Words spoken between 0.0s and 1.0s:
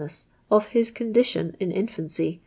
s i;!" his